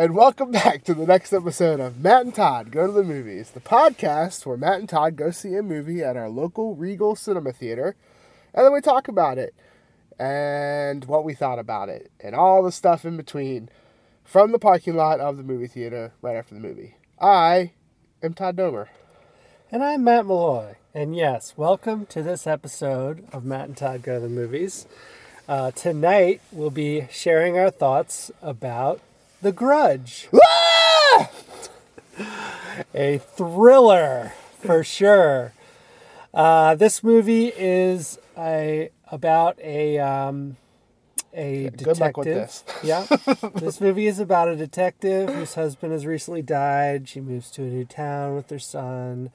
And 0.00 0.14
welcome 0.14 0.50
back 0.50 0.82
to 0.84 0.94
the 0.94 1.04
next 1.04 1.30
episode 1.30 1.78
of 1.78 2.00
Matt 2.00 2.24
and 2.24 2.34
Todd 2.34 2.70
Go 2.70 2.86
to 2.86 2.92
the 2.94 3.02
Movies, 3.02 3.50
the 3.50 3.60
podcast 3.60 4.46
where 4.46 4.56
Matt 4.56 4.80
and 4.80 4.88
Todd 4.88 5.14
go 5.14 5.30
see 5.30 5.54
a 5.56 5.62
movie 5.62 6.02
at 6.02 6.16
our 6.16 6.30
local 6.30 6.74
Regal 6.74 7.14
Cinema 7.14 7.52
Theater, 7.52 7.96
and 8.54 8.64
then 8.64 8.72
we 8.72 8.80
talk 8.80 9.08
about 9.08 9.36
it 9.36 9.54
and 10.18 11.04
what 11.04 11.22
we 11.22 11.34
thought 11.34 11.58
about 11.58 11.90
it, 11.90 12.10
and 12.18 12.34
all 12.34 12.62
the 12.62 12.72
stuff 12.72 13.04
in 13.04 13.18
between 13.18 13.68
from 14.24 14.52
the 14.52 14.58
parking 14.58 14.96
lot 14.96 15.20
of 15.20 15.36
the 15.36 15.42
movie 15.42 15.66
theater 15.66 16.14
right 16.22 16.34
after 16.34 16.54
the 16.54 16.62
movie. 16.62 16.94
I 17.20 17.72
am 18.22 18.32
Todd 18.32 18.56
Domer. 18.56 18.86
And 19.70 19.84
I'm 19.84 20.02
Matt 20.02 20.24
Malloy. 20.24 20.76
And 20.94 21.14
yes, 21.14 21.52
welcome 21.58 22.06
to 22.06 22.22
this 22.22 22.46
episode 22.46 23.28
of 23.34 23.44
Matt 23.44 23.66
and 23.66 23.76
Todd 23.76 24.02
Go 24.02 24.14
to 24.14 24.20
the 24.20 24.30
Movies. 24.30 24.86
Uh, 25.46 25.72
tonight, 25.72 26.40
we'll 26.52 26.70
be 26.70 27.06
sharing 27.10 27.58
our 27.58 27.70
thoughts 27.70 28.30
about 28.40 29.02
The 29.42 29.52
Grudge. 29.52 30.28
Ah! 30.34 31.30
a 32.94 33.18
thriller, 33.18 34.32
for 34.58 34.84
sure. 34.84 35.52
Uh, 36.32 36.74
this 36.74 37.02
movie 37.02 37.48
is 37.48 38.18
a 38.36 38.90
about 39.10 39.58
a 39.60 39.98
um, 39.98 40.56
a 41.32 41.70
Good 41.70 41.98
luck 41.98 42.16
with 42.16 42.26
detective. 42.26 42.34
this. 42.34 42.64
yeah, 42.82 43.06
this 43.54 43.80
movie 43.80 44.06
is 44.06 44.18
about 44.18 44.48
a 44.48 44.56
detective 44.56 45.30
whose 45.32 45.54
husband 45.54 45.92
has 45.92 46.06
recently 46.06 46.42
died. 46.42 47.08
She 47.08 47.20
moves 47.20 47.50
to 47.52 47.62
a 47.62 47.66
new 47.66 47.84
town 47.84 48.34
with 48.34 48.50
her 48.50 48.58
son. 48.58 49.30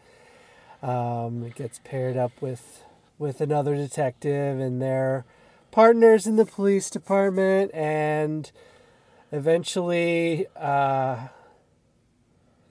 Um, 0.84 1.50
gets 1.56 1.80
paired 1.84 2.16
up 2.16 2.32
with 2.42 2.84
with 3.18 3.42
another 3.42 3.76
detective, 3.76 4.60
and 4.60 4.82
they're 4.82 5.26
partners 5.72 6.28
in 6.28 6.36
the 6.36 6.46
police 6.46 6.90
department. 6.90 7.74
And 7.74 8.52
eventually, 9.36 10.48
uh, 10.56 11.28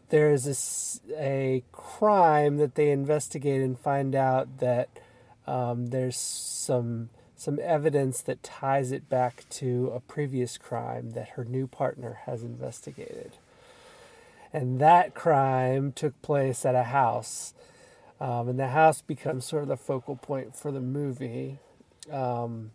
there's 0.08 1.00
a 1.16 1.62
crime 1.72 2.56
that 2.58 2.74
they 2.74 2.90
investigate 2.90 3.60
and 3.60 3.78
find 3.78 4.14
out 4.14 4.58
that 4.58 4.88
um, 5.46 5.88
there's 5.88 6.16
some 6.16 7.10
some 7.36 7.58
evidence 7.62 8.22
that 8.22 8.42
ties 8.42 8.90
it 8.90 9.08
back 9.10 9.44
to 9.50 9.92
a 9.94 10.00
previous 10.00 10.56
crime 10.56 11.10
that 11.10 11.30
her 11.30 11.44
new 11.44 11.66
partner 11.66 12.20
has 12.24 12.42
investigated. 12.42 13.32
And 14.50 14.78
that 14.80 15.14
crime 15.14 15.92
took 15.92 16.20
place 16.22 16.64
at 16.64 16.74
a 16.74 16.84
house. 16.84 17.52
Um, 18.18 18.48
and 18.48 18.58
the 18.58 18.68
house 18.68 19.02
becomes 19.02 19.44
sort 19.44 19.62
of 19.62 19.68
the 19.68 19.76
focal 19.76 20.16
point 20.16 20.56
for 20.56 20.70
the 20.70 20.80
movie. 20.80 21.58
Um, 22.10 22.70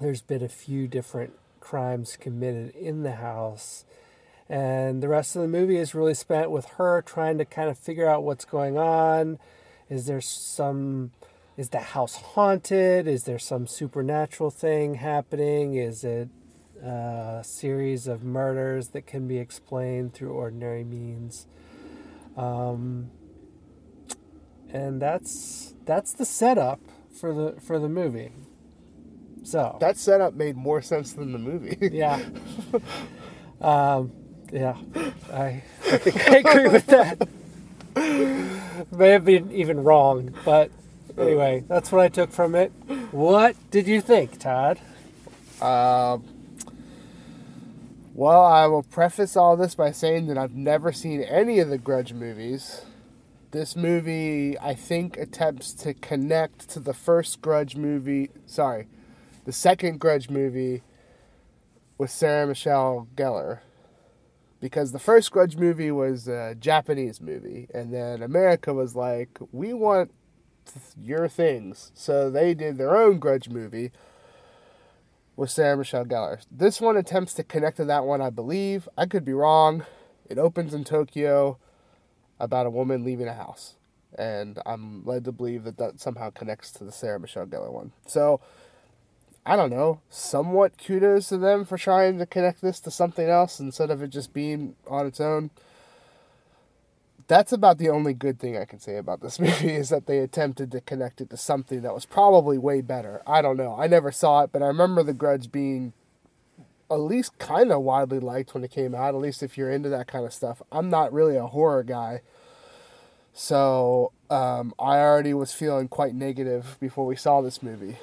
there's 0.00 0.22
been 0.22 0.42
a 0.42 0.48
few 0.48 0.86
different 0.86 1.34
crimes 1.62 2.18
committed 2.20 2.74
in 2.74 3.02
the 3.02 3.12
house. 3.12 3.86
And 4.48 5.02
the 5.02 5.08
rest 5.08 5.34
of 5.34 5.40
the 5.40 5.48
movie 5.48 5.78
is 5.78 5.94
really 5.94 6.12
spent 6.12 6.50
with 6.50 6.66
her 6.76 7.00
trying 7.00 7.38
to 7.38 7.46
kind 7.46 7.70
of 7.70 7.78
figure 7.78 8.06
out 8.06 8.22
what's 8.22 8.44
going 8.44 8.76
on. 8.76 9.38
Is 9.88 10.06
there 10.06 10.20
some 10.20 11.12
is 11.56 11.68
the 11.70 11.80
house 11.80 12.16
haunted? 12.16 13.06
Is 13.06 13.24
there 13.24 13.38
some 13.38 13.66
supernatural 13.66 14.50
thing 14.50 14.94
happening? 14.96 15.74
Is 15.74 16.02
it 16.02 16.28
a 16.82 17.42
series 17.44 18.06
of 18.06 18.24
murders 18.24 18.88
that 18.88 19.06
can 19.06 19.28
be 19.28 19.38
explained 19.38 20.14
through 20.14 20.32
ordinary 20.32 20.84
means? 20.84 21.46
Um, 22.36 23.10
and 24.70 25.00
that's 25.00 25.74
that's 25.84 26.12
the 26.12 26.24
setup 26.24 26.80
for 27.10 27.32
the 27.32 27.60
for 27.60 27.78
the 27.78 27.88
movie. 27.88 28.32
So 29.44 29.76
That 29.80 29.96
setup 29.96 30.34
made 30.34 30.56
more 30.56 30.82
sense 30.82 31.12
than 31.12 31.32
the 31.32 31.38
movie. 31.38 31.76
yeah, 31.92 32.20
um, 33.60 34.12
yeah, 34.52 34.76
I, 35.32 35.34
I 35.34 35.62
I 36.28 36.36
agree 36.36 36.68
with 36.68 36.86
that. 36.86 37.28
May 38.96 39.08
have 39.10 39.24
been 39.24 39.50
even 39.52 39.82
wrong, 39.82 40.34
but 40.44 40.70
anyway, 41.18 41.64
that's 41.68 41.92
what 41.92 42.00
I 42.00 42.08
took 42.08 42.30
from 42.30 42.54
it. 42.54 42.70
What 43.10 43.56
did 43.70 43.86
you 43.86 44.00
think, 44.00 44.38
Todd? 44.38 44.78
Um, 45.60 46.24
well, 48.14 48.44
I 48.44 48.66
will 48.66 48.82
preface 48.82 49.36
all 49.36 49.56
this 49.56 49.74
by 49.74 49.90
saying 49.90 50.26
that 50.26 50.38
I've 50.38 50.54
never 50.54 50.92
seen 50.92 51.22
any 51.22 51.58
of 51.58 51.68
the 51.68 51.78
Grudge 51.78 52.12
movies. 52.12 52.82
This 53.52 53.76
movie, 53.76 54.58
I 54.58 54.74
think, 54.74 55.16
attempts 55.18 55.72
to 55.74 55.94
connect 55.94 56.68
to 56.70 56.80
the 56.80 56.94
first 56.94 57.42
Grudge 57.42 57.76
movie. 57.76 58.30
Sorry, 58.46 58.86
the 59.44 59.52
second 59.52 59.98
Grudge 59.98 60.30
movie 60.30 60.82
with 61.98 62.10
Sarah 62.10 62.46
Michelle 62.46 63.08
Gellar. 63.16 63.60
Because 64.60 64.92
the 64.92 65.00
first 65.00 65.32
Grudge 65.32 65.56
movie 65.56 65.90
was 65.90 66.28
a 66.28 66.54
Japanese 66.54 67.20
movie, 67.20 67.68
and 67.74 67.92
then 67.92 68.22
America 68.22 68.72
was 68.72 68.94
like, 68.94 69.38
we 69.50 69.72
want 69.72 70.12
your 70.96 71.26
things. 71.26 71.90
So 71.94 72.30
they 72.30 72.54
did 72.54 72.78
their 72.78 72.96
own 72.96 73.18
Grudge 73.18 73.48
movie 73.48 73.90
with 75.34 75.50
Sarah 75.50 75.76
Michelle 75.76 76.04
Gellar. 76.04 76.44
This 76.50 76.80
one 76.80 76.96
attempts 76.96 77.34
to 77.34 77.42
connect 77.42 77.78
to 77.78 77.84
that 77.86 78.04
one, 78.04 78.20
I 78.20 78.30
believe. 78.30 78.88
I 78.96 79.06
could 79.06 79.24
be 79.24 79.32
wrong. 79.32 79.84
It 80.26 80.38
opens 80.38 80.72
in 80.72 80.84
Tokyo 80.84 81.58
about 82.38 82.66
a 82.66 82.70
woman 82.70 83.04
leaving 83.04 83.28
a 83.28 83.34
house. 83.34 83.74
And 84.16 84.60
I'm 84.66 85.04
led 85.04 85.24
to 85.24 85.32
believe 85.32 85.64
that 85.64 85.78
that 85.78 85.98
somehow 85.98 86.30
connects 86.30 86.70
to 86.72 86.84
the 86.84 86.92
Sarah 86.92 87.18
Michelle 87.18 87.46
Gellar 87.46 87.72
one. 87.72 87.92
So, 88.06 88.40
I 89.44 89.56
don't 89.56 89.70
know. 89.70 90.00
Somewhat 90.08 90.78
kudos 90.78 91.28
to 91.28 91.38
them 91.38 91.64
for 91.64 91.76
trying 91.76 92.18
to 92.18 92.26
connect 92.26 92.62
this 92.62 92.78
to 92.80 92.90
something 92.90 93.28
else 93.28 93.58
instead 93.58 93.90
of 93.90 94.02
it 94.02 94.10
just 94.10 94.32
being 94.32 94.76
on 94.86 95.06
its 95.06 95.20
own. 95.20 95.50
That's 97.26 97.52
about 97.52 97.78
the 97.78 97.88
only 97.88 98.14
good 98.14 98.38
thing 98.38 98.56
I 98.56 98.64
can 98.64 98.78
say 98.78 98.96
about 98.96 99.20
this 99.20 99.40
movie 99.40 99.74
is 99.74 99.88
that 99.88 100.06
they 100.06 100.18
attempted 100.18 100.70
to 100.72 100.80
connect 100.80 101.20
it 101.20 101.30
to 101.30 101.36
something 101.36 101.82
that 101.82 101.94
was 101.94 102.04
probably 102.04 102.58
way 102.58 102.82
better. 102.82 103.22
I 103.26 103.42
don't 103.42 103.56
know. 103.56 103.76
I 103.76 103.88
never 103.88 104.12
saw 104.12 104.42
it, 104.42 104.52
but 104.52 104.62
I 104.62 104.66
remember 104.66 105.02
The 105.02 105.12
Grudge 105.12 105.50
being 105.50 105.92
at 106.90 107.00
least 107.00 107.38
kind 107.38 107.72
of 107.72 107.82
widely 107.82 108.20
liked 108.20 108.54
when 108.54 108.62
it 108.62 108.70
came 108.70 108.94
out, 108.94 109.14
at 109.14 109.20
least 109.20 109.42
if 109.42 109.56
you're 109.56 109.70
into 109.70 109.88
that 109.88 110.06
kind 110.06 110.24
of 110.24 110.32
stuff. 110.32 110.62
I'm 110.70 110.90
not 110.90 111.12
really 111.12 111.36
a 111.36 111.46
horror 111.46 111.82
guy. 111.82 112.20
So 113.32 114.12
um, 114.30 114.74
I 114.78 114.98
already 114.98 115.34
was 115.34 115.52
feeling 115.52 115.88
quite 115.88 116.14
negative 116.14 116.76
before 116.80 117.06
we 117.06 117.16
saw 117.16 117.40
this 117.40 117.62
movie. 117.62 117.96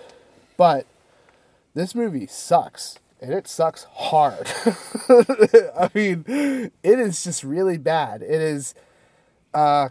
But 0.58 0.88
this 1.74 1.96
movie 1.96 2.28
sucks. 2.28 3.00
And 3.22 3.34
it 3.34 3.50
sucks 3.50 3.85
hard. 3.91 4.47
I 5.78 5.90
mean, 5.94 6.24
it 6.28 7.00
is 7.00 7.22
just 7.22 7.44
really 7.44 7.78
bad. 7.78 8.22
It 8.22 8.41
is 8.41 8.74
uh, 9.53 9.90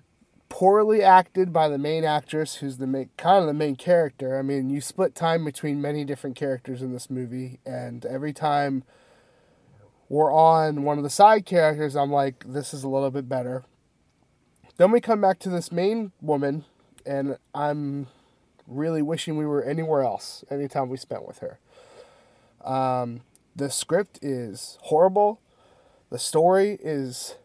poorly 0.48 1.02
acted 1.02 1.52
by 1.52 1.68
the 1.68 1.78
main 1.78 2.04
actress, 2.04 2.56
who's 2.56 2.78
the 2.78 2.86
main, 2.86 3.10
kind 3.16 3.40
of 3.42 3.46
the 3.46 3.54
main 3.54 3.76
character. 3.76 4.38
I 4.38 4.42
mean, 4.42 4.70
you 4.70 4.80
split 4.80 5.14
time 5.14 5.44
between 5.44 5.82
many 5.82 6.04
different 6.04 6.36
characters 6.36 6.80
in 6.80 6.92
this 6.92 7.10
movie, 7.10 7.60
and 7.66 8.06
every 8.06 8.32
time 8.32 8.84
we're 10.08 10.32
on 10.32 10.84
one 10.84 10.96
of 10.96 11.04
the 11.04 11.10
side 11.10 11.44
characters, 11.44 11.96
I'm 11.96 12.10
like, 12.10 12.44
this 12.46 12.72
is 12.72 12.82
a 12.82 12.88
little 12.88 13.10
bit 13.10 13.28
better. 13.28 13.64
Then 14.78 14.90
we 14.90 15.00
come 15.00 15.20
back 15.20 15.38
to 15.40 15.50
this 15.50 15.70
main 15.70 16.12
woman, 16.22 16.64
and 17.04 17.36
I'm 17.54 18.06
really 18.66 19.02
wishing 19.02 19.36
we 19.36 19.46
were 19.46 19.62
anywhere 19.62 20.02
else 20.02 20.44
anytime 20.50 20.88
we 20.88 20.96
spent 20.96 21.26
with 21.26 21.38
her. 21.40 21.58
Um, 22.68 23.22
the 23.56 23.70
script 23.70 24.18
is 24.22 24.78
horrible. 24.82 25.40
The 26.10 26.18
story 26.18 26.78
is 26.80 27.36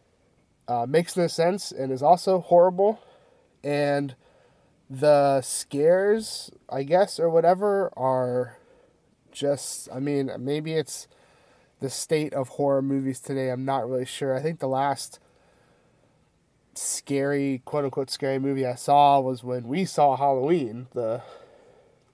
uh, 0.68 0.86
makes 0.88 1.18
no 1.18 1.28
sense 1.28 1.72
and 1.72 1.92
is 1.92 2.04
also 2.04 2.40
horrible. 2.40 3.00
And 3.64 4.16
the 4.90 5.42
scares, 5.42 6.52
I 6.70 6.84
guess, 6.84 7.20
or 7.20 7.30
whatever, 7.30 7.92
are 7.98 8.58
just, 9.31 9.90
I 9.92 10.00
mean, 10.00 10.30
maybe 10.40 10.74
it's 10.74 11.08
the 11.80 11.90
state 11.90 12.34
of 12.34 12.50
horror 12.50 12.81
movies 12.81 13.20
today. 13.20 13.50
I'm 13.50 13.66
not 13.66 13.90
really 13.90 14.06
sure. 14.06 14.36
I 14.36 14.42
think 14.42 14.60
the 14.60 14.68
last 14.68 15.20
scary, 16.75 17.62
quote 17.66 17.86
unquote, 17.86 18.10
scary 18.10 18.40
movie 18.40 18.66
I 18.66 18.75
saw 18.75 19.20
was 19.20 19.44
when 19.44 19.68
we 19.68 19.86
saw 19.86 20.18
Halloween, 20.18 20.88
the 20.94 21.22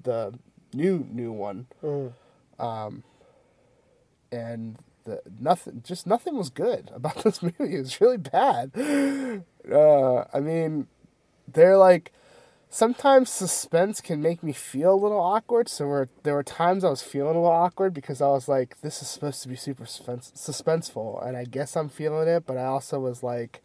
the 0.02 0.34
new 0.74 1.06
new 1.12 1.32
one, 1.32 1.68
um, 2.60 3.04
and 4.32 4.78
the 5.06 5.22
nothing, 5.40 5.82
just 5.84 6.06
nothing 6.06 6.38
was 6.38 6.50
good 6.50 6.92
about 6.96 7.24
this 7.24 7.42
movie. 7.42 7.76
It 7.76 7.80
was 7.80 8.02
really 8.02 8.18
bad. 8.18 8.72
Uh, 9.72 10.24
I 10.34 10.40
mean, 10.40 10.88
they're 11.48 11.78
like 11.78 12.12
sometimes 12.70 13.30
suspense 13.30 14.00
can 14.00 14.22
make 14.22 14.44
me 14.44 14.54
feel 14.54 14.94
a 14.94 14.96
little 14.96 15.20
awkward. 15.20 15.68
So 15.68 15.86
were, 15.86 16.10
there 16.24 16.36
were 16.36 16.44
times 16.44 16.84
I 16.84 16.90
was 16.90 17.02
feeling 17.02 17.36
a 17.36 17.42
little 17.42 17.58
awkward 17.58 17.94
because 17.94 18.22
I 18.22 18.28
was 18.28 18.48
like, 18.48 18.80
this 18.82 19.02
is 19.02 19.08
supposed 19.08 19.42
to 19.44 19.50
be 19.50 19.56
super 19.56 19.86
suspense, 19.86 20.32
suspenseful, 20.36 21.26
and 21.26 21.36
I 21.36 21.46
guess 21.46 21.76
I'm 21.76 21.90
feeling 21.90 22.28
it. 22.28 22.46
But 22.46 22.58
I 22.58 22.66
also 22.66 23.00
was 23.00 23.24
like, 23.24 23.62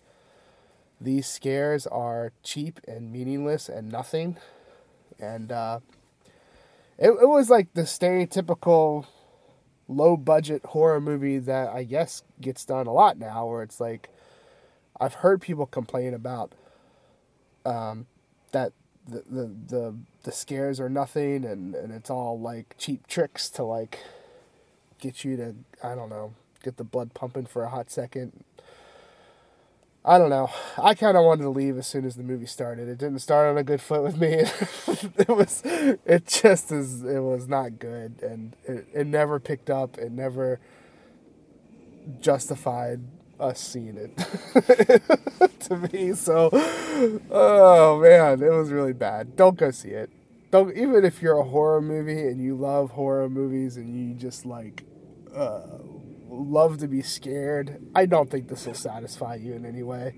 these 1.01 1.27
scares 1.27 1.87
are 1.87 2.33
cheap 2.43 2.81
and 2.89 3.13
meaningless 3.13 3.69
and 3.69 3.91
nothing, 3.91 4.39
and 5.21 5.53
uh, 5.53 5.81
it 6.99 7.11
it 7.11 7.29
was 7.29 7.51
like 7.51 7.73
the 7.75 7.83
stereotypical 7.83 9.07
low 9.89 10.17
budget 10.17 10.65
horror 10.67 11.01
movie 11.01 11.39
that 11.39 11.69
I 11.69 11.85
guess 11.85 12.23
gets 12.41 12.65
done 12.65 12.87
a 12.87 12.93
lot 12.93 13.19
now, 13.19 13.47
where 13.47 13.63
it's 13.63 13.81
like 13.81 14.09
I've 15.01 15.15
heard 15.15 15.41
people 15.41 15.67
complain 15.67 16.15
about 16.15 16.53
um, 17.67 18.07
that 18.53 18.73
the, 19.09 19.23
the 19.29 19.51
the 19.69 19.95
the 20.23 20.33
scares 20.33 20.81
are 20.81 20.89
nothing 20.89 21.45
and 21.45 21.75
and 21.75 21.93
it's 21.93 22.11
all 22.11 22.39
like 22.39 22.75
cheap 22.79 23.07
tricks 23.07 23.51
to 23.51 23.63
like 23.65 23.99
get 25.01 25.25
you 25.25 25.37
to 25.37 25.55
I 25.83 25.95
don't 25.95 26.09
know 26.09 26.35
get 26.63 26.77
the 26.79 26.85
blood 26.85 27.13
pumping 27.15 27.47
for 27.47 27.65
a 27.65 27.69
hot 27.69 27.91
second. 27.91 28.45
I 30.05 30.19
don't 30.19 30.29
know. 30.29 30.51
I 30.77 30.95
kind 30.95 31.17
of 31.17 31.25
wanted 31.25 31.45
to 31.45 31.49
leave 31.49 31.79
as 31.79 31.87
soon 31.87 32.05
as 32.05 32.17
the 32.17 32.23
movie 32.23 32.47
started. 32.47 32.89
It 32.89 32.99
didn't 32.99 33.21
start 33.21 33.49
on 33.49 33.57
a 33.57 33.65
good 33.65 33.81
foot 33.81 34.03
with 34.03 34.19
me. 34.19 34.29
it 35.17 35.29
was, 35.29 35.63
it 35.65 36.27
just 36.27 36.71
is. 36.71 37.03
It 37.03 37.21
was 37.21 37.49
not 37.49 37.79
good, 37.79 38.23
and 38.23 38.55
it, 38.65 38.87
it 38.93 39.07
never 39.07 39.41
picked 39.41 39.71
up. 39.71 39.97
It 39.97 40.13
never 40.13 40.61
justified 42.21 43.01
us 43.41 43.61
seeing 43.61 43.97
it 43.97 44.17
to 45.61 45.77
me. 45.77 46.13
So, 46.13 46.51
oh 47.31 48.01
man, 48.03 48.43
it 48.43 48.53
was 48.53 48.71
really 48.71 48.93
bad. 48.93 49.37
Don't 49.37 49.57
go 49.57 49.71
see 49.71 49.91
it. 49.91 50.11
Don't 50.51 50.77
even 50.77 51.05
if 51.05 51.23
you're 51.23 51.39
a 51.39 51.45
horror 51.45 51.81
movie 51.81 52.29
and 52.29 52.41
you 52.41 52.55
love 52.55 52.91
horror 52.93 53.29
movies 53.29 53.77
and 53.77 53.97
you 53.97 54.15
just 54.15 54.47
like 54.47 54.85
uh, 55.35 55.63
love 56.35 56.79
to 56.79 56.89
be 56.89 57.03
scared. 57.03 57.81
I 57.95 58.07
don't 58.07 58.31
think 58.31 58.49
this 58.49 58.67
will 58.67 58.75
satisfy 58.75 59.37
you 59.37 59.55
in 59.55 59.65
any 59.65 59.83
way. 59.83 60.17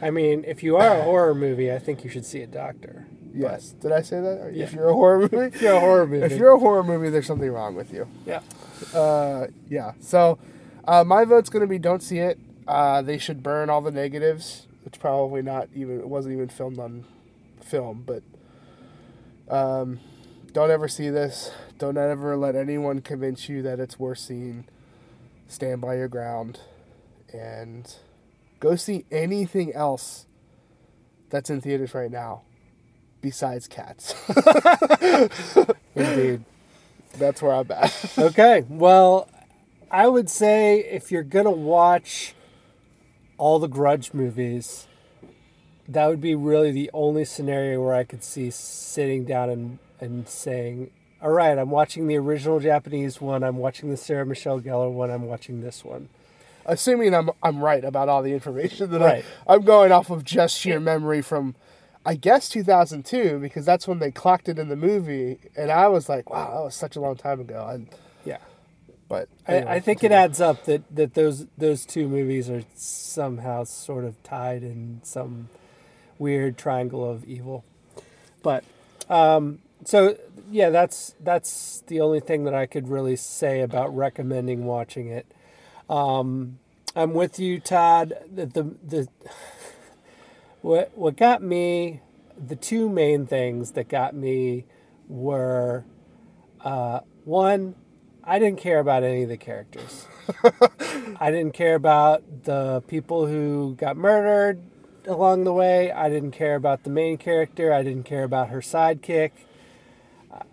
I 0.00 0.10
mean, 0.10 0.44
if 0.46 0.62
you 0.62 0.76
are 0.76 0.98
a 0.98 1.02
horror 1.02 1.34
movie, 1.34 1.72
I 1.72 1.78
think 1.78 2.04
you 2.04 2.10
should 2.10 2.24
see 2.24 2.40
a 2.42 2.46
doctor. 2.46 3.06
Yes. 3.34 3.70
Did 3.70 3.92
I 3.92 4.02
say 4.02 4.20
that? 4.20 4.52
Yeah. 4.54 4.64
If 4.64 4.72
you're 4.72 4.88
a 4.88 4.94
horror 4.94 5.20
movie, 5.20 5.36
If 5.54 5.60
you're 5.62 5.74
a 5.76 5.80
horror 5.80 6.06
movie, 6.06 6.24
if 6.26 6.38
you're 6.38 6.54
a 6.54 6.58
horror 6.58 6.82
movie, 6.84 7.10
there's 7.10 7.26
something 7.26 7.50
wrong 7.50 7.74
with 7.74 7.92
you. 7.92 8.06
yeah, 8.26 8.40
Uh, 8.94 9.48
yeah. 9.68 9.92
So, 10.00 10.38
uh, 10.86 11.04
my 11.04 11.24
vote's 11.24 11.50
gonna 11.50 11.66
be 11.66 11.78
don't 11.78 12.02
see 12.02 12.18
it. 12.18 12.38
Uh, 12.66 13.02
they 13.02 13.18
should 13.18 13.42
burn 13.42 13.70
all 13.70 13.80
the 13.80 13.90
negatives. 13.90 14.66
It's 14.86 14.98
probably 14.98 15.42
not 15.42 15.68
even. 15.74 15.98
It 16.00 16.08
wasn't 16.08 16.34
even 16.34 16.48
filmed 16.48 16.78
on 16.78 17.04
film, 17.60 18.04
but 18.06 18.22
um, 19.48 20.00
don't 20.52 20.70
ever 20.70 20.88
see 20.88 21.10
this. 21.10 21.50
Don't 21.78 21.96
ever 21.98 22.36
let 22.36 22.56
anyone 22.56 23.00
convince 23.00 23.48
you 23.48 23.62
that 23.62 23.80
it's 23.80 23.98
worth 23.98 24.18
seeing. 24.18 24.64
Stand 25.48 25.80
by 25.80 25.96
your 25.96 26.08
ground, 26.08 26.60
and 27.32 27.92
go 28.60 28.76
see 28.76 29.06
anything 29.10 29.72
else 29.74 30.26
that's 31.30 31.50
in 31.50 31.60
theaters 31.60 31.94
right 31.94 32.10
now, 32.10 32.42
besides 33.20 33.66
Cats. 33.66 34.14
indeed. 35.94 36.44
that's 37.16 37.42
where 37.42 37.52
I'm 37.52 37.70
at. 37.70 38.12
okay, 38.18 38.64
well, 38.68 39.28
I 39.90 40.06
would 40.06 40.28
say 40.28 40.80
if 40.80 41.10
you're 41.10 41.22
gonna 41.22 41.50
watch 41.50 42.34
all 43.38 43.58
the 43.58 43.68
Grudge 43.68 44.12
movies, 44.12 44.86
that 45.88 46.06
would 46.06 46.20
be 46.20 46.34
really 46.34 46.70
the 46.70 46.90
only 46.92 47.24
scenario 47.24 47.82
where 47.82 47.94
I 47.94 48.04
could 48.04 48.22
see 48.22 48.50
sitting 48.50 49.24
down 49.24 49.50
and 49.50 49.78
and 50.00 50.28
saying, 50.28 50.90
"All 51.22 51.30
right, 51.30 51.56
I'm 51.58 51.70
watching 51.70 52.06
the 52.06 52.16
original 52.16 52.60
Japanese 52.60 53.20
one. 53.20 53.42
I'm 53.42 53.56
watching 53.58 53.90
the 53.90 53.96
Sarah 53.96 54.26
Michelle 54.26 54.60
Gellar 54.60 54.90
one. 54.90 55.10
I'm 55.10 55.26
watching 55.26 55.60
this 55.62 55.84
one." 55.84 56.08
assuming 56.70 57.14
I'm 57.14 57.30
I'm 57.42 57.64
right 57.64 57.82
about 57.82 58.10
all 58.10 58.22
the 58.22 58.34
information 58.34 58.90
that 58.90 59.00
Right. 59.00 59.24
I 59.46 59.54
I'm 59.54 59.62
going 59.62 59.90
off 59.90 60.10
of 60.10 60.22
just 60.22 60.54
sheer 60.58 60.78
memory 60.78 61.22
from 61.22 61.54
I 62.04 62.14
guess 62.14 62.46
2002 62.50 63.38
because 63.38 63.64
that's 63.64 63.88
when 63.88 64.00
they 64.00 64.10
clocked 64.10 64.50
it 64.50 64.58
in 64.58 64.68
the 64.68 64.76
movie 64.76 65.38
and 65.56 65.70
I 65.70 65.88
was 65.88 66.10
like 66.10 66.28
wow 66.28 66.50
that 66.52 66.62
was 66.64 66.74
such 66.74 66.94
a 66.94 67.00
long 67.00 67.16
time 67.16 67.40
ago 67.40 67.66
and 67.70 67.88
Yeah. 68.22 68.36
but 69.08 69.30
I, 69.46 69.52
anyway, 69.54 69.72
I 69.72 69.80
think 69.80 70.04
it 70.04 70.12
adds 70.12 70.42
up 70.42 70.66
that, 70.66 70.82
that 70.94 71.14
those 71.14 71.46
those 71.56 71.86
two 71.86 72.06
movies 72.06 72.50
are 72.50 72.64
somehow 72.74 73.64
sort 73.64 74.04
of 74.04 74.22
tied 74.22 74.62
in 74.62 75.00
some 75.04 75.48
weird 76.18 76.58
triangle 76.58 77.08
of 77.08 77.24
evil. 77.24 77.64
But 78.42 78.62
um, 79.08 79.60
so 79.88 80.18
yeah, 80.50 80.68
that's 80.68 81.14
that's 81.18 81.82
the 81.86 82.02
only 82.02 82.20
thing 82.20 82.44
that 82.44 82.52
I 82.52 82.66
could 82.66 82.88
really 82.88 83.16
say 83.16 83.62
about 83.62 83.96
recommending 83.96 84.66
watching 84.66 85.08
it. 85.08 85.24
Um, 85.88 86.58
I'm 86.94 87.14
with 87.14 87.38
you, 87.38 87.58
Todd. 87.58 88.12
The, 88.30 88.44
the 88.44 88.62
the 88.86 89.08
what 90.60 90.92
what 90.94 91.16
got 91.16 91.40
me 91.40 92.02
the 92.36 92.54
two 92.54 92.90
main 92.90 93.26
things 93.26 93.70
that 93.72 93.88
got 93.88 94.14
me 94.14 94.66
were 95.08 95.86
uh, 96.60 97.00
one 97.24 97.74
I 98.22 98.38
didn't 98.38 98.58
care 98.58 98.80
about 98.80 99.04
any 99.04 99.22
of 99.22 99.30
the 99.30 99.38
characters. 99.38 100.06
I 101.18 101.30
didn't 101.30 101.54
care 101.54 101.76
about 101.76 102.44
the 102.44 102.82
people 102.88 103.26
who 103.26 103.74
got 103.78 103.96
murdered 103.96 104.60
along 105.06 105.44
the 105.44 105.52
way. 105.54 105.90
I 105.90 106.10
didn't 106.10 106.32
care 106.32 106.56
about 106.56 106.82
the 106.84 106.90
main 106.90 107.16
character. 107.16 107.72
I 107.72 107.82
didn't 107.82 108.04
care 108.04 108.24
about 108.24 108.50
her 108.50 108.60
sidekick. 108.60 109.30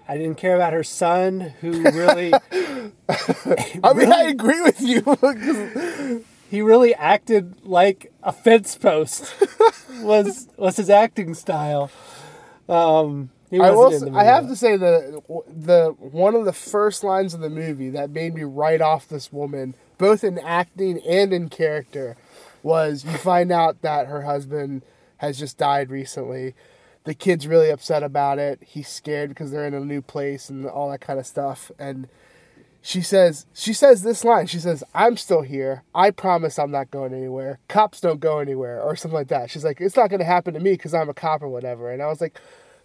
I 0.07 0.17
didn't 0.17 0.37
care 0.37 0.55
about 0.55 0.73
her 0.73 0.83
son, 0.83 1.53
who 1.61 1.71
really 1.91 2.33
I 3.09 3.93
mean 3.93 4.11
I 4.11 4.23
agree 4.23 4.61
with 4.61 4.81
you 4.81 6.23
he 6.49 6.61
really 6.61 6.93
acted 6.95 7.55
like 7.65 8.11
a 8.23 8.31
fence 8.31 8.77
post. 8.77 9.33
was 10.01 10.47
was 10.57 10.77
his 10.77 10.89
acting 10.89 11.33
style. 11.33 11.89
Um, 12.69 13.29
I 13.59 13.71
will 13.71 13.87
in 13.87 13.93
s- 13.93 13.99
the 14.01 14.11
I 14.11 14.23
have 14.23 14.47
to 14.47 14.55
say 14.55 14.77
the 14.77 15.21
the 15.47 15.95
one 15.99 16.35
of 16.35 16.45
the 16.45 16.53
first 16.53 17.03
lines 17.03 17.33
of 17.33 17.41
the 17.41 17.49
movie 17.49 17.89
that 17.91 18.09
made 18.09 18.33
me 18.35 18.43
write 18.43 18.81
off 18.81 19.07
this 19.07 19.31
woman 19.31 19.75
both 19.97 20.23
in 20.23 20.37
acting 20.39 20.99
and 21.07 21.31
in 21.33 21.49
character 21.49 22.17
was 22.63 23.05
you 23.05 23.17
find 23.17 23.51
out 23.51 23.81
that 23.81 24.07
her 24.07 24.23
husband 24.23 24.81
has 25.17 25.37
just 25.39 25.57
died 25.57 25.89
recently. 25.89 26.53
The 27.05 27.13
kid's 27.13 27.47
really 27.47 27.69
upset 27.69 28.03
about 28.03 28.39
it. 28.39 28.59
He's 28.65 28.87
scared 28.89 29.29
because 29.29 29.51
they're 29.51 29.65
in 29.67 29.73
a 29.73 29.79
new 29.79 30.01
place 30.01 30.49
and 30.49 30.65
all 30.65 30.89
that 30.91 31.01
kind 31.01 31.19
of 31.19 31.25
stuff. 31.27 31.71
And 31.79 32.07
she 32.81 33.01
says 33.01 33.45
she 33.53 33.73
says 33.73 34.03
this 34.03 34.23
line. 34.23 34.45
She 34.47 34.59
says 34.59 34.83
i'm 34.93 35.17
still 35.17 35.41
here. 35.41 35.83
I 35.95 36.11
promise 36.11 36.59
i'm 36.59 36.71
not 36.71 36.91
going 36.91 37.13
anywhere. 37.13 37.59
Cops 37.67 37.99
don't 38.01 38.19
go 38.19 38.39
anywhere 38.39 38.81
or 38.81 38.95
something 38.95 39.15
like 39.15 39.29
that. 39.29 39.49
She's 39.49 39.63
like 39.63 39.81
it's 39.81 39.95
not 39.95 40.09
going 40.09 40.19
to 40.19 40.25
happen 40.25 40.53
to 40.53 40.59
me 40.59 40.73
because 40.73 40.93
i'm 40.93 41.09
a 41.09 41.13
cop 41.13 41.41
or 41.41 41.49
whatever. 41.49 41.91
And 41.91 42.01
i 42.01 42.07
was 42.07 42.21
like 42.21 42.39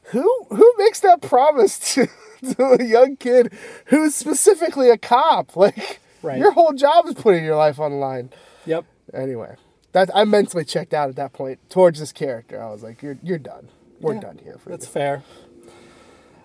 who 0.05 0.27
who 0.49 0.75
makes 0.79 1.01
that 1.01 1.21
promise 1.21 1.79
to, 1.95 2.07
to 2.55 2.63
a 2.81 2.83
young 2.85 3.17
kid 3.17 3.53
who's 3.87 4.15
specifically 4.15 4.89
a 4.91 4.97
cop? 4.99 5.57
Like 5.57 6.01
Right. 6.23 6.39
your 6.39 6.53
whole 6.53 6.75
job 6.75 7.07
is 7.07 7.15
putting 7.15 7.43
your 7.45 7.57
life 7.57 7.81
on 7.81 7.93
the 7.93 7.97
line. 7.97 8.29
Yep. 8.67 8.85
anyway 9.15 9.57
that 9.93 10.09
i 10.15 10.25
mentally 10.25 10.65
checked 10.65 10.95
out 10.95 11.09
at 11.09 11.17
that 11.17 11.33
point 11.33 11.59
towards 11.71 11.99
this 11.99 12.13
character. 12.13 12.63
I 12.63 12.71
was 12.71 12.83
like 12.83 13.03
you're 13.03 13.19
you're 13.23 13.39
done 13.39 13.69
we're 14.01 14.15
Yeah, 14.15 14.21
done 14.21 14.39
here 14.43 14.59
for 14.59 14.71
That's 14.71 14.87
you 14.87 14.93
fair. 14.93 15.25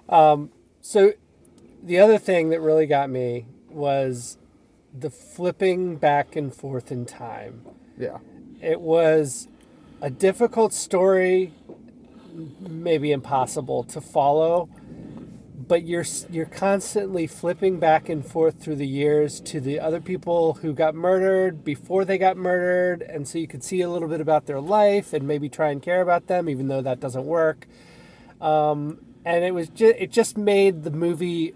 Um, 0.09 0.51
so 0.81 1.13
the 1.83 1.99
other 1.99 2.17
thing 2.17 2.49
that 2.49 2.61
really 2.61 2.85
got 2.87 3.09
me 3.09 3.47
was 3.69 4.37
the 4.97 5.09
flipping 5.09 5.97
back 5.97 6.35
and 6.35 6.53
forth 6.53 6.91
in 6.91 7.05
time. 7.05 7.61
yeah 7.97 8.17
It 8.61 8.81
was 8.81 9.47
a 10.01 10.09
difficult 10.09 10.73
story, 10.73 11.53
maybe 12.59 13.11
impossible 13.11 13.83
to 13.85 14.01
follow, 14.01 14.69
but 15.67 15.83
you're 15.83 16.05
you're 16.29 16.45
constantly 16.45 17.27
flipping 17.27 17.79
back 17.79 18.09
and 18.09 18.25
forth 18.25 18.59
through 18.59 18.75
the 18.75 18.87
years 18.87 19.39
to 19.41 19.59
the 19.59 19.79
other 19.79 19.99
people 19.99 20.55
who 20.55 20.73
got 20.73 20.93
murdered 20.93 21.63
before 21.63 22.05
they 22.05 22.17
got 22.17 22.37
murdered, 22.37 23.01
and 23.01 23.27
so 23.27 23.37
you 23.37 23.47
could 23.47 23.63
see 23.63 23.81
a 23.81 23.89
little 23.89 24.07
bit 24.07 24.21
about 24.21 24.45
their 24.45 24.59
life 24.59 25.13
and 25.13 25.27
maybe 25.27 25.49
try 25.49 25.69
and 25.69 25.81
care 25.81 26.01
about 26.01 26.27
them, 26.27 26.49
even 26.49 26.67
though 26.67 26.81
that 26.81 26.99
doesn't 26.99 27.25
work. 27.25 27.67
Um, 28.41 28.99
and 29.23 29.43
it 29.43 29.53
was 29.53 29.69
just 29.69 29.95
it 29.97 30.11
just 30.11 30.37
made 30.37 30.83
the 30.83 30.91
movie 30.91 31.53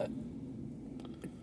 uh, 0.00 0.06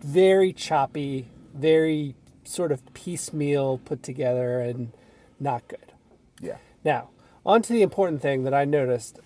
very 0.00 0.52
choppy, 0.52 1.28
very 1.54 2.16
sort 2.44 2.72
of 2.72 2.82
piecemeal 2.94 3.78
put 3.78 4.02
together 4.02 4.60
and 4.60 4.92
not 5.38 5.68
good. 5.68 5.92
yeah 6.40 6.56
Now, 6.84 7.10
on 7.44 7.62
to 7.62 7.72
the 7.72 7.82
important 7.82 8.22
thing 8.22 8.42
that 8.44 8.54
I 8.54 8.64
noticed, 8.64 9.20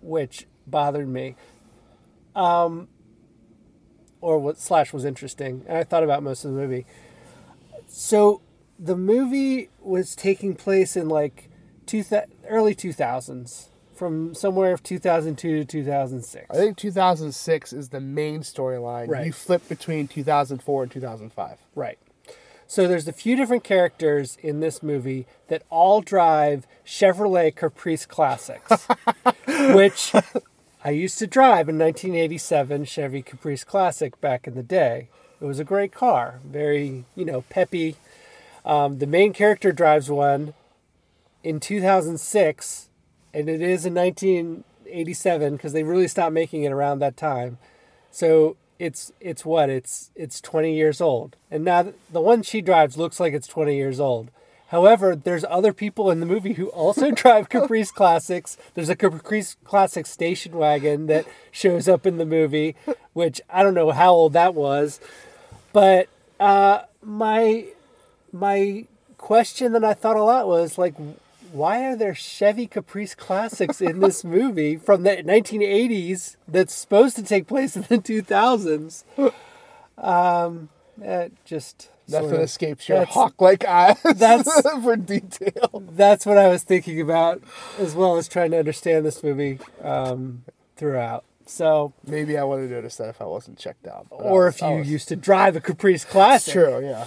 which 0.00 0.46
bothered 0.66 1.08
me, 1.08 1.36
um, 2.36 2.88
or 4.20 4.38
what 4.38 4.58
slash 4.58 4.92
was 4.92 5.04
interesting, 5.04 5.64
and 5.66 5.78
I 5.78 5.82
thought 5.82 6.04
about 6.04 6.22
most 6.22 6.44
of 6.44 6.52
the 6.52 6.56
movie. 6.56 6.86
So, 7.88 8.42
the 8.78 8.96
movie 8.96 9.70
was 9.80 10.14
taking 10.14 10.54
place 10.54 10.96
in 10.96 11.08
like 11.08 11.50
two 11.86 12.04
th- 12.04 12.24
early 12.48 12.74
two 12.74 12.92
thousands, 12.92 13.70
from 13.94 14.34
somewhere 14.34 14.72
of 14.72 14.82
two 14.82 14.98
thousand 14.98 15.36
two 15.36 15.58
to 15.60 15.64
two 15.64 15.84
thousand 15.84 16.22
six. 16.22 16.46
I 16.50 16.54
think 16.54 16.76
2006 16.76 17.72
is 17.72 17.88
the 17.88 18.00
main 18.00 18.40
storyline. 18.40 19.08
Right. 19.08 19.26
You 19.26 19.32
flip 19.32 19.68
between 19.68 20.06
2004 20.06 20.82
and 20.82 20.92
2005. 20.92 21.58
Right. 21.74 21.98
So 22.68 22.88
there's 22.88 23.06
a 23.06 23.12
few 23.12 23.36
different 23.36 23.62
characters 23.62 24.36
in 24.42 24.60
this 24.60 24.82
movie 24.82 25.26
that 25.48 25.62
all 25.70 26.00
drive 26.00 26.66
Chevrolet 26.84 27.54
Caprice 27.54 28.06
Classics, 28.06 28.88
which 29.46 30.12
I 30.86 30.90
used 30.90 31.18
to 31.18 31.26
drive 31.26 31.68
a 31.68 31.72
1987 31.72 32.84
Chevy 32.84 33.20
Caprice 33.20 33.64
Classic 33.64 34.20
back 34.20 34.46
in 34.46 34.54
the 34.54 34.62
day. 34.62 35.08
It 35.40 35.44
was 35.44 35.58
a 35.58 35.64
great 35.64 35.90
car, 35.90 36.38
very, 36.44 37.04
you 37.16 37.24
know, 37.24 37.40
peppy. 37.50 37.96
Um, 38.64 38.98
the 38.98 39.06
main 39.08 39.32
character 39.32 39.72
drives 39.72 40.08
one 40.08 40.54
in 41.42 41.58
2006, 41.58 42.88
and 43.34 43.48
it 43.48 43.60
is 43.60 43.84
in 43.84 43.94
1987 43.94 45.56
because 45.56 45.72
they 45.72 45.82
really 45.82 46.06
stopped 46.06 46.32
making 46.32 46.62
it 46.62 46.70
around 46.70 47.00
that 47.00 47.16
time. 47.16 47.58
So 48.12 48.56
it's 48.78 49.10
it's 49.20 49.44
what 49.44 49.68
it's 49.68 50.12
it's 50.14 50.40
20 50.40 50.72
years 50.72 51.00
old, 51.00 51.34
and 51.50 51.64
now 51.64 51.94
the 52.12 52.20
one 52.20 52.44
she 52.44 52.60
drives 52.60 52.96
looks 52.96 53.18
like 53.18 53.34
it's 53.34 53.48
20 53.48 53.74
years 53.74 53.98
old. 53.98 54.30
However, 54.68 55.14
there's 55.14 55.44
other 55.48 55.72
people 55.72 56.10
in 56.10 56.20
the 56.20 56.26
movie 56.26 56.54
who 56.54 56.68
also 56.68 57.10
drive 57.12 57.48
Caprice 57.48 57.90
Classics. 57.90 58.56
There's 58.74 58.88
a 58.88 58.96
Caprice 58.96 59.56
Classic 59.64 60.06
station 60.06 60.56
wagon 60.56 61.06
that 61.06 61.26
shows 61.50 61.88
up 61.88 62.06
in 62.06 62.16
the 62.18 62.26
movie, 62.26 62.74
which 63.12 63.40
I 63.48 63.62
don't 63.62 63.74
know 63.74 63.92
how 63.92 64.12
old 64.12 64.32
that 64.32 64.54
was, 64.54 65.00
but 65.72 66.08
uh, 66.40 66.82
my 67.02 67.66
my 68.32 68.86
question 69.18 69.72
that 69.72 69.84
I 69.84 69.94
thought 69.94 70.16
a 70.16 70.22
lot 70.22 70.46
was 70.46 70.78
like, 70.78 70.94
why 71.52 71.84
are 71.84 71.96
there 71.96 72.14
Chevy 72.14 72.66
Caprice 72.66 73.14
Classics 73.14 73.80
in 73.80 74.00
this 74.00 74.24
movie 74.36 74.76
from 74.76 75.02
the 75.04 75.16
1980s 75.16 76.36
that's 76.46 76.74
supposed 76.74 77.16
to 77.16 77.22
take 77.22 77.46
place 77.46 77.76
in 77.76 77.82
the 77.82 77.98
2000s? 77.98 79.04
Um, 79.98 80.68
just 81.44 81.88
Nothing 82.08 82.28
sort 82.28 82.40
of- 82.40 82.44
escapes 82.44 82.88
your 82.88 83.04
hawk-like 83.04 83.64
eyes 83.64 84.00
that's- 84.02 84.62
for 84.82 84.96
detail. 84.96 85.82
that's 85.90 86.24
what 86.26 86.38
I 86.38 86.48
was 86.48 86.62
thinking 86.62 87.00
about, 87.00 87.42
as 87.78 87.94
well 87.94 88.16
as 88.16 88.28
trying 88.28 88.50
to 88.52 88.58
understand 88.58 89.04
this 89.04 89.22
movie 89.22 89.58
um, 89.82 90.44
throughout. 90.76 91.24
So, 91.48 91.92
Maybe 92.06 92.36
I 92.36 92.42
would 92.44 92.60
have 92.62 92.70
noticed 92.70 92.98
that 92.98 93.08
if 93.08 93.20
I 93.20 93.24
wasn't 93.24 93.58
checked 93.58 93.86
out. 93.86 94.06
or 94.10 94.46
was- 94.46 94.54
if 94.56 94.62
you 94.62 94.68
was- 94.78 94.90
used 94.90 95.08
to 95.08 95.16
drive 95.16 95.56
a 95.56 95.60
Caprice 95.60 96.04
Classic, 96.04 96.52
True, 96.52 96.84
yeah. 96.84 97.06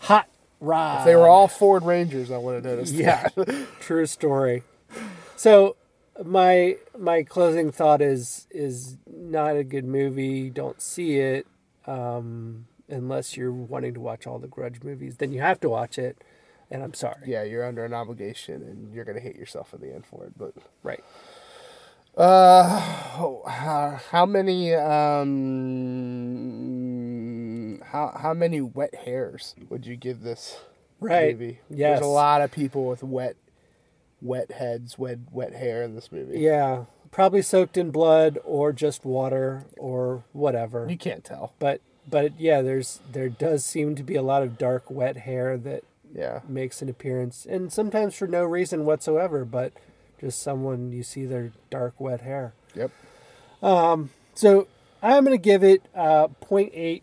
hot 0.00 0.28
rod. 0.60 1.00
If 1.00 1.04
they 1.06 1.16
were 1.16 1.28
all 1.28 1.48
Ford 1.48 1.84
Rangers, 1.84 2.30
I 2.30 2.38
would 2.38 2.54
have 2.56 2.64
noticed. 2.64 2.94
Yeah, 2.94 3.28
that. 3.36 3.66
true 3.80 4.06
story. 4.06 4.62
So 5.36 5.76
my 6.24 6.76
my 6.98 7.22
closing 7.24 7.70
thought 7.72 8.00
is 8.00 8.46
is 8.50 8.96
not 9.06 9.56
a 9.56 9.64
good 9.64 9.84
movie. 9.84 10.48
Don't 10.50 10.80
see 10.80 11.18
it 11.18 11.46
um, 11.86 12.66
unless 12.88 13.36
you're 13.36 13.52
wanting 13.52 13.94
to 13.94 14.00
watch 14.00 14.26
all 14.26 14.38
the 14.38 14.48
Grudge 14.48 14.82
movies. 14.82 15.16
Then 15.16 15.32
you 15.32 15.40
have 15.40 15.60
to 15.60 15.68
watch 15.68 15.98
it, 15.98 16.18
and 16.70 16.82
I'm 16.82 16.94
sorry. 16.94 17.22
yeah, 17.26 17.42
you're 17.42 17.64
under 17.64 17.84
an 17.84 17.94
obligation, 17.94 18.62
and 18.62 18.94
you're 18.94 19.04
gonna 19.04 19.20
hate 19.20 19.36
yourself 19.36 19.72
in 19.74 19.80
the 19.80 19.92
end 19.94 20.06
for 20.06 20.24
it. 20.24 20.32
But 20.36 20.54
Right. 20.82 21.02
uh, 22.16 22.68
how, 23.48 24.00
how 24.10 24.26
many 24.26 24.74
um, 26.74 27.80
how 27.92 28.16
how 28.20 28.34
many 28.34 28.60
wet 28.60 28.94
hairs 28.94 29.54
would 29.68 29.86
you 29.86 29.96
give 29.96 30.22
this 30.22 30.60
Right. 31.00 31.32
movie? 31.38 31.60
Yes. 31.68 31.98
There's 31.98 32.06
a 32.06 32.10
lot 32.10 32.40
of 32.40 32.50
people 32.50 32.86
with 32.86 33.02
wet, 33.02 33.36
wet 34.22 34.52
heads, 34.52 34.98
wet 34.98 35.18
wet 35.32 35.52
hair 35.54 35.82
in 35.82 35.94
this 35.94 36.10
movie. 36.12 36.38
Yeah. 36.40 36.84
Probably 37.10 37.42
soaked 37.42 37.76
in 37.76 37.90
blood 37.90 38.38
or 38.44 38.72
just 38.72 39.04
water 39.04 39.66
or 39.76 40.24
whatever. 40.32 40.86
You 40.88 40.96
can't 40.96 41.22
tell. 41.24 41.52
But 41.58 41.80
but 42.08 42.38
yeah, 42.38 42.62
there's 42.62 43.00
there 43.10 43.28
does 43.28 43.64
seem 43.64 43.94
to 43.96 44.02
be 44.02 44.14
a 44.16 44.22
lot 44.22 44.42
of 44.42 44.58
dark 44.58 44.90
wet 44.90 45.18
hair 45.18 45.56
that 45.58 45.84
Yeah. 46.14 46.40
makes 46.48 46.80
an 46.82 46.88
appearance, 46.88 47.46
and 47.46 47.72
sometimes 47.72 48.14
for 48.14 48.26
no 48.26 48.44
reason 48.44 48.84
whatsoever, 48.84 49.44
but 49.44 49.72
just 50.20 50.40
someone 50.42 50.92
you 50.92 51.02
see 51.02 51.24
their 51.26 51.52
dark 51.70 51.98
wet 52.00 52.20
hair. 52.22 52.54
Yep. 52.74 52.90
So 54.34 54.66
I'm 55.02 55.24
going 55.24 55.36
to 55.36 55.42
give 55.42 55.62
it 55.62 55.82
uh, 55.94 56.28
0.8 56.42 57.02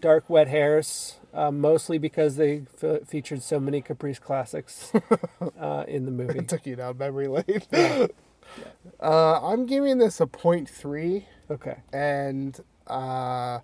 dark 0.00 0.28
wet 0.28 0.48
hairs, 0.48 1.16
uh, 1.34 1.50
mostly 1.50 1.98
because 1.98 2.36
they 2.36 2.62
f- 2.82 3.06
featured 3.06 3.42
so 3.42 3.58
many 3.58 3.80
Caprice 3.80 4.18
classics 4.18 4.92
uh, 5.60 5.84
in 5.88 6.04
the 6.04 6.10
movie. 6.10 6.42
Took 6.42 6.66
you 6.66 6.76
down 6.76 6.98
memory 6.98 7.28
lane. 7.28 7.62
Uh, 9.00 9.40
I'm 9.40 9.64
giving 9.64 9.96
this 9.96 10.20
a 10.20 10.26
point 10.26 10.68
three. 10.68 11.26
Okay. 11.50 11.78
and 11.92 12.58
uh, 12.86 13.60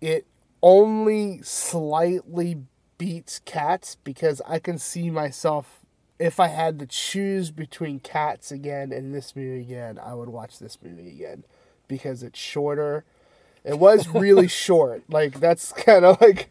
it 0.00 0.26
only 0.62 1.42
slightly 1.42 2.62
beats 2.98 3.40
cats 3.44 3.96
because 4.04 4.40
I 4.46 4.58
can 4.58 4.78
see 4.78 5.10
myself 5.10 5.84
if 6.18 6.38
I 6.38 6.48
had 6.48 6.78
to 6.78 6.86
choose 6.86 7.50
between 7.50 8.00
cats 8.00 8.52
again 8.52 8.92
and 8.92 9.14
this 9.14 9.34
movie 9.34 9.60
again, 9.60 9.98
I 9.98 10.14
would 10.14 10.28
watch 10.28 10.58
this 10.58 10.78
movie 10.82 11.08
again 11.08 11.44
because 11.88 12.22
it's 12.22 12.38
shorter. 12.38 13.04
It 13.64 13.78
was 13.78 14.08
really 14.08 14.48
short. 14.66 15.02
Like 15.08 15.40
that's 15.40 15.72
kind 15.76 16.04
of 16.04 16.20
like 16.20 16.50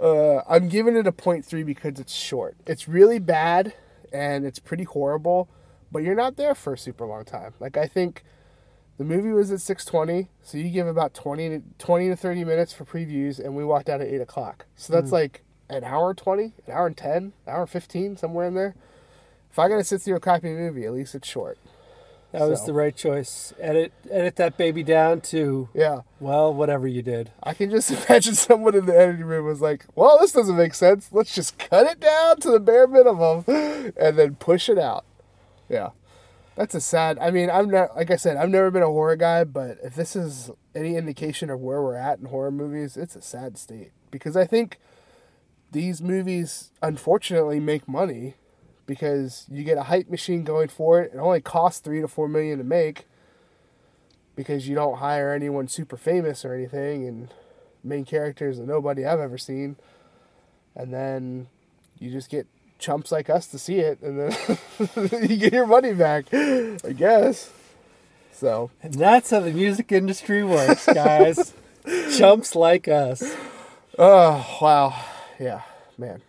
uh, 0.00 0.38
I'm 0.48 0.68
giving 0.68 0.96
it 0.96 1.06
a 1.06 1.12
point 1.12 1.44
three 1.44 1.64
because 1.64 1.98
it's 1.98 2.14
short. 2.14 2.56
It's 2.66 2.88
really 2.88 3.18
bad 3.18 3.74
and 4.12 4.44
it's 4.46 4.58
pretty 4.58 4.84
horrible, 4.84 5.48
but 5.90 6.02
you're 6.02 6.14
not 6.14 6.36
there 6.36 6.54
for 6.54 6.74
a 6.74 6.78
super 6.78 7.04
long 7.04 7.24
time. 7.24 7.54
Like 7.58 7.76
I 7.76 7.86
think 7.86 8.24
the 8.98 9.04
movie 9.04 9.30
was 9.30 9.50
at 9.52 9.58
6.20, 9.58 10.28
so 10.42 10.58
you 10.58 10.70
give 10.70 10.86
about 10.86 11.14
20 11.14 11.48
to, 11.48 11.62
20 11.78 12.08
to 12.08 12.16
30 12.16 12.44
minutes 12.44 12.72
for 12.72 12.84
previews, 12.84 13.38
and 13.38 13.54
we 13.54 13.64
walked 13.64 13.88
out 13.88 14.00
at 14.00 14.08
8 14.08 14.20
o'clock. 14.20 14.66
So 14.76 14.92
that's 14.92 15.10
hmm. 15.10 15.14
like 15.14 15.42
an 15.70 15.84
hour 15.84 16.10
and 16.10 16.18
20, 16.18 16.42
an 16.42 16.72
hour 16.72 16.86
and 16.86 16.96
10, 16.96 17.16
an 17.16 17.32
hour 17.46 17.62
and 17.62 17.70
15, 17.70 18.16
somewhere 18.16 18.46
in 18.46 18.54
there. 18.54 18.74
If 19.50 19.58
I 19.58 19.68
got 19.68 19.76
to 19.76 19.84
sit 19.84 20.02
through 20.02 20.16
a 20.16 20.20
crappy 20.20 20.50
movie, 20.50 20.84
at 20.84 20.92
least 20.92 21.14
it's 21.14 21.28
short. 21.28 21.58
That 22.32 22.42
was 22.42 22.66
the 22.66 22.74
right 22.74 22.94
choice. 22.94 23.54
Edit 23.58 23.90
edit 24.10 24.36
that 24.36 24.58
baby 24.58 24.82
down 24.82 25.22
to 25.22 25.70
Yeah. 25.72 26.02
well, 26.20 26.52
whatever 26.52 26.86
you 26.86 27.00
did. 27.00 27.30
I 27.42 27.54
can 27.54 27.70
just 27.70 27.90
imagine 28.08 28.34
someone 28.34 28.74
in 28.74 28.84
the 28.84 28.94
editing 28.94 29.24
room 29.24 29.46
was 29.46 29.62
like, 29.62 29.86
well, 29.94 30.18
this 30.18 30.32
doesn't 30.32 30.56
make 30.56 30.74
sense. 30.74 31.08
Let's 31.10 31.34
just 31.34 31.58
cut 31.58 31.86
it 31.86 32.00
down 32.00 32.38
to 32.40 32.50
the 32.50 32.60
bare 32.60 32.86
minimum 32.86 33.44
and 33.48 34.18
then 34.18 34.34
push 34.34 34.68
it 34.68 34.78
out. 34.78 35.06
Yeah. 35.70 35.90
That's 36.58 36.74
a 36.74 36.80
sad. 36.80 37.20
I 37.20 37.30
mean, 37.30 37.50
I'm 37.50 37.70
not, 37.70 37.94
like 37.94 38.10
I 38.10 38.16
said, 38.16 38.36
I've 38.36 38.48
never 38.48 38.72
been 38.72 38.82
a 38.82 38.86
horror 38.86 39.14
guy, 39.14 39.44
but 39.44 39.78
if 39.84 39.94
this 39.94 40.16
is 40.16 40.50
any 40.74 40.96
indication 40.96 41.50
of 41.50 41.60
where 41.60 41.80
we're 41.80 41.94
at 41.94 42.18
in 42.18 42.24
horror 42.24 42.50
movies, 42.50 42.96
it's 42.96 43.14
a 43.14 43.22
sad 43.22 43.56
state. 43.56 43.92
Because 44.10 44.36
I 44.36 44.44
think 44.44 44.80
these 45.70 46.02
movies, 46.02 46.72
unfortunately, 46.82 47.60
make 47.60 47.86
money 47.86 48.34
because 48.86 49.46
you 49.48 49.62
get 49.62 49.78
a 49.78 49.84
hype 49.84 50.10
machine 50.10 50.42
going 50.42 50.66
for 50.66 51.00
it. 51.00 51.12
It 51.14 51.18
only 51.18 51.40
costs 51.40 51.78
three 51.78 52.00
to 52.00 52.08
four 52.08 52.26
million 52.26 52.58
to 52.58 52.64
make 52.64 53.06
because 54.34 54.68
you 54.68 54.74
don't 54.74 54.98
hire 54.98 55.32
anyone 55.32 55.68
super 55.68 55.96
famous 55.96 56.44
or 56.44 56.54
anything 56.54 57.06
and 57.06 57.32
main 57.84 58.04
characters 58.04 58.58
that 58.58 58.66
nobody 58.66 59.06
I've 59.06 59.20
ever 59.20 59.38
seen. 59.38 59.76
And 60.74 60.92
then 60.92 61.46
you 62.00 62.10
just 62.10 62.28
get 62.28 62.48
chumps 62.78 63.10
like 63.12 63.28
us 63.28 63.46
to 63.48 63.58
see 63.58 63.78
it 63.78 64.00
and 64.02 64.18
then 64.18 64.58
you 65.28 65.36
get 65.36 65.52
your 65.52 65.66
money 65.66 65.92
back, 65.94 66.26
I 66.32 66.92
guess. 66.96 67.50
So, 68.32 68.70
And 68.82 68.94
that's 68.94 69.30
how 69.30 69.40
the 69.40 69.50
music 69.50 69.90
industry 69.90 70.44
works, 70.44 70.86
guys. 70.86 71.54
Chumps 72.16 72.54
like 72.54 72.86
us. 72.86 73.34
oh, 73.98 74.58
wow. 74.60 74.94
Yeah, 75.40 75.62
man. 75.96 76.22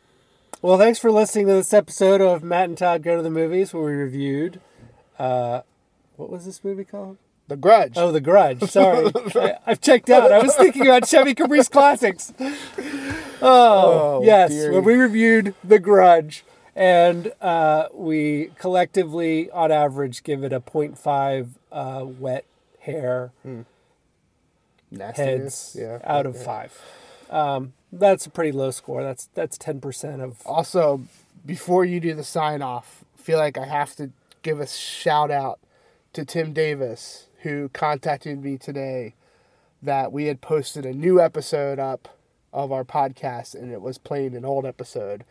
Well, 0.61 0.77
thanks 0.77 0.97
for 0.99 1.11
listening 1.11 1.47
to 1.47 1.53
this 1.53 1.73
episode 1.73 2.19
of 2.19 2.43
Matt 2.43 2.69
and 2.69 2.77
Todd 2.77 3.03
Go 3.03 3.15
to 3.17 3.21
the 3.21 3.29
Movies, 3.29 3.73
where 3.73 3.83
we 3.83 3.91
reviewed. 3.91 4.59
Uh, 5.19 5.61
what 6.15 6.29
was 6.29 6.45
this 6.45 6.63
movie 6.63 6.83
called? 6.83 7.17
The 7.47 7.57
Grudge. 7.57 7.93
Oh, 7.97 8.11
The 8.11 8.21
Grudge. 8.21 8.61
Sorry, 8.69 9.11
I, 9.35 9.55
I've 9.67 9.81
checked 9.81 10.09
out. 10.09 10.31
I 10.31 10.39
was 10.39 10.55
thinking 10.55 10.83
about 10.83 11.07
Chevy 11.07 11.33
Caprice 11.33 11.67
classics. 11.69 12.33
Oh, 13.41 14.19
Oh, 14.19 14.21
yes, 14.23 14.51
when 14.51 14.83
we 14.83 14.95
reviewed 14.95 15.53
The 15.63 15.79
Grudge, 15.79 16.43
and 16.75 17.31
uh, 17.41 17.87
we 17.93 18.51
collectively, 18.57 19.49
on 19.51 19.71
average, 19.71 20.23
give 20.23 20.43
it 20.43 20.53
a 20.53 20.59
0.5 20.59 21.49
uh, 21.71 22.05
wet 22.05 22.45
hair 22.81 23.31
Nastiness. 24.91 25.17
heads 25.17 25.75
Yeah. 25.79 25.99
out 26.03 26.25
of 26.25 26.35
yeah. 26.35 26.43
five. 26.43 26.81
Um, 27.29 27.73
that's 27.91 28.25
a 28.25 28.29
pretty 28.29 28.51
low 28.51 28.71
score. 28.71 29.03
That's 29.03 29.29
that's 29.33 29.57
ten 29.57 29.79
percent 29.81 30.21
of 30.21 30.45
Also, 30.47 31.01
before 31.45 31.85
you 31.85 31.99
do 31.99 32.13
the 32.15 32.23
sign 32.23 32.61
off, 32.61 33.03
feel 33.15 33.37
like 33.37 33.57
I 33.57 33.65
have 33.65 33.95
to 33.97 34.09
give 34.41 34.59
a 34.59 34.67
shout 34.67 35.29
out 35.31 35.59
to 36.13 36.25
Tim 36.25 36.53
Davis, 36.53 37.27
who 37.41 37.69
contacted 37.69 38.43
me 38.43 38.57
today 38.57 39.13
that 39.81 40.11
we 40.11 40.25
had 40.25 40.41
posted 40.41 40.85
a 40.85 40.93
new 40.93 41.21
episode 41.21 41.77
up 41.79 42.07
of 42.53 42.71
our 42.71 42.83
podcast 42.83 43.53
and 43.55 43.71
it 43.71 43.81
was 43.81 43.97
playing 43.97 44.35
an 44.35 44.45
old 44.45 44.65
episode 44.65 45.23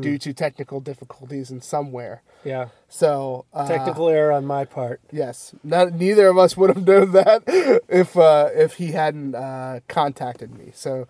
due 0.00 0.18
to 0.18 0.32
technical 0.34 0.80
difficulties 0.80 1.50
in 1.50 1.60
somewhere. 1.60 2.22
yeah 2.44 2.68
So, 2.88 3.46
uh, 3.54 3.66
technical 3.68 4.08
error 4.08 4.32
on 4.32 4.44
my 4.44 4.64
part. 4.64 5.00
yes, 5.12 5.54
not, 5.62 5.92
neither 5.92 6.26
of 6.28 6.36
us 6.36 6.56
would 6.56 6.70
have 6.74 6.86
known 6.86 7.12
that 7.12 7.42
if 7.88 8.16
uh, 8.16 8.50
if 8.52 8.74
he 8.74 8.92
hadn't 8.92 9.34
uh, 9.34 9.80
contacted 9.88 10.52
me. 10.58 10.72
So, 10.74 11.06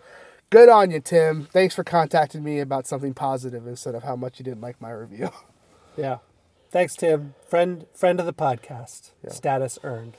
good 0.50 0.68
on 0.68 0.90
you, 0.90 1.00
Tim. 1.00 1.46
Thanks 1.50 1.75
for 1.75 1.85
contacting 1.85 2.44
me 2.44 2.61
about 2.61 2.87
something 2.87 3.14
positive 3.14 3.66
instead 3.66 3.94
of 3.94 4.02
how 4.04 4.14
much 4.14 4.38
you 4.38 4.44
didn't 4.44 4.61
like 4.61 4.80
my 4.80 4.90
review. 4.90 5.30
Yeah, 5.96 6.18
Thanks, 6.70 6.94
Tim. 6.94 7.35
Friend 7.49 7.87
friend 7.94 8.20
of 8.20 8.26
the 8.26 8.35
podcast. 8.35 9.12
Status 9.30 9.78
earned. 9.82 10.18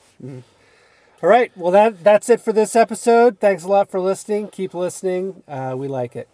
All 1.24 1.30
right. 1.30 1.52
Well, 1.58 1.72
that 1.72 2.04
that's 2.04 2.30
it 2.30 2.42
for 2.42 2.54
this 2.54 2.76
episode. 2.76 3.40
Thanks 3.40 3.64
a 3.64 3.68
lot 3.68 3.90
for 3.90 4.00
listening. 4.00 4.50
Keep 4.50 4.74
listening. 4.76 5.42
Uh, 5.48 5.74
we 5.76 5.88
like 5.88 6.16
it. 6.16 6.28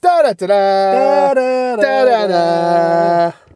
Da 0.00 0.22
da 0.22 0.32
da 0.32 1.34
da 1.34 1.34
da 1.34 2.04
da 2.04 2.26
da. 2.28 3.32